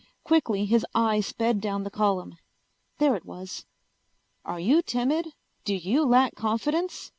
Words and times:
Quickly 0.23 0.65
his 0.65 0.83
eye 0.95 1.19
sped 1.19 1.61
down 1.61 1.83
the 1.83 1.91
column. 1.91 2.35
There 2.97 3.15
it 3.15 3.23
was: 3.23 3.67
Are 4.43 4.59
you 4.59 4.81
timid? 4.81 5.27
Do 5.63 5.75
you 5.75 6.05
lack 6.05 6.33
confidence? 6.33 7.09